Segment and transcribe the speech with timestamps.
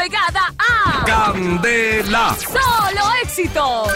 [0.00, 2.34] pegada a Candela.
[2.38, 3.88] Solo Éxitos.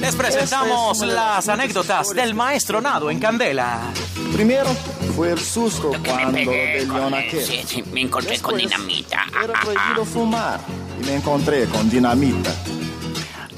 [0.00, 3.92] Les presentamos las anécdotas del maestro Nado en Candela.
[4.32, 4.70] Primero
[5.14, 7.44] fue el susto Que me cuando lo pegué con aquel.
[7.44, 9.26] sí, sí, me encontré con Después, dinamita.
[9.34, 10.60] Ah, Era prohibido fumar
[11.02, 12.54] y me encontré con dinamita.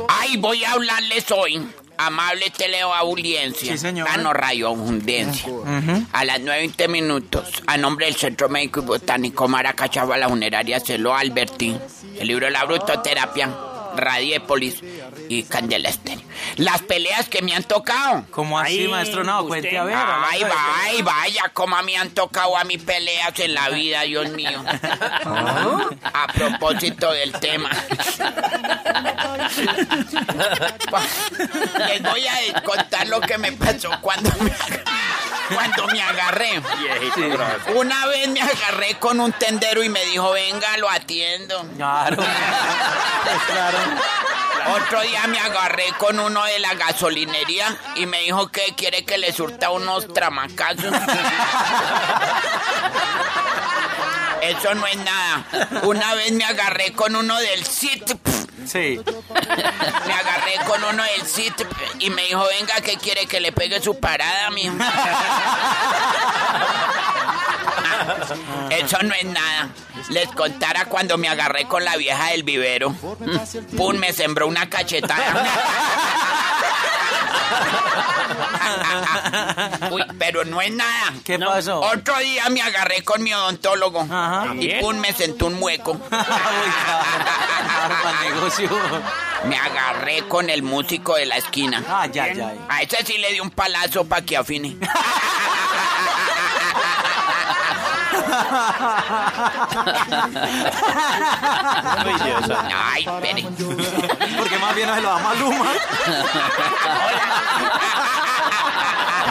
[0.09, 1.69] Ay, voy a hablarles hoy.
[2.07, 3.73] Amable teleaudiencia.
[3.73, 4.09] Sí, señor.
[4.11, 5.49] Ah, no, radio audiencia.
[6.13, 11.15] A las 9.20 minutos, a nombre del Centro Médico y Botánico Maracachava, la funeraria Celo
[11.15, 11.77] Alberti,
[12.19, 13.51] el libro La Brutoterapia,
[13.97, 14.83] Radiepolis
[15.29, 16.25] y Candela Estéreo.
[16.57, 18.25] Las peleas que me han tocado.
[18.31, 19.97] ¿Cómo así, Ay, maestro usted- Cuente a ver.
[19.97, 24.65] Ay, vaya, vaya, cómo me han tocado a mí peleas en la vida, Dios mío.
[25.25, 27.71] A propósito del tema.
[31.89, 34.53] Les voy a contar lo que me pasó cuando me,
[35.55, 36.63] cuando me agarré.
[37.75, 41.65] Una vez me agarré con un tendero y me dijo, venga, lo atiendo.
[41.77, 42.17] Claro.
[42.17, 43.79] Pues claro.
[44.77, 49.19] Otro día me agarré con uno de la gasolinería y me dijo que quiere que
[49.19, 50.95] le surta unos tramacazos.
[54.43, 55.45] Eso no es nada.
[55.83, 58.30] Una vez me agarré con uno del CIT.
[58.71, 59.01] Sí.
[60.07, 61.67] Me agarré con uno del CIT
[61.99, 64.77] y me dijo, venga, que quiere que le pegue su parada, mijo.
[68.71, 69.71] Eso no es nada.
[70.11, 72.95] Les contara cuando me agarré con la vieja del vivero.
[73.77, 75.45] Pum, me sembró una cachetada.
[79.91, 81.15] Uy, pero no es nada.
[81.25, 81.81] ¿Qué pasó?
[81.81, 84.01] Otro día me agarré con mi odontólogo.
[84.03, 84.55] Ajá.
[84.55, 85.99] Y pum, me sentó un mueco.
[87.89, 88.69] Para el negocio.
[89.45, 91.83] Me agarré con el músico de la esquina.
[91.89, 92.61] Ay, ay, ay.
[92.69, 94.77] A ese sí le di un palazo para que afine.
[102.75, 103.43] Ay, espere.
[104.39, 105.67] Porque más bien no se lo da Maluma.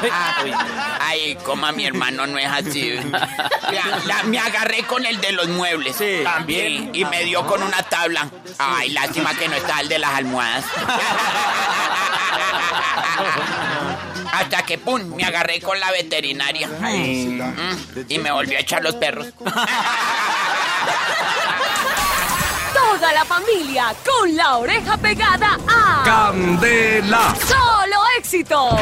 [0.99, 2.93] Ay, coma mi hermano no es así.
[3.11, 5.95] La- la- me agarré con el de los muebles.
[5.97, 6.21] Sí.
[6.23, 6.91] También.
[6.93, 8.29] Y me dio con una tabla.
[8.57, 10.65] Ay, lástima que no está el de las almohadas.
[14.31, 16.67] Hasta que, pum, me agarré con la veterinaria.
[16.67, 17.41] Mm,
[18.07, 19.27] y me volvió a echar los perros.
[22.73, 27.33] Toda la familia con la oreja pegada a Candela.
[27.47, 28.79] Solo Éxitos.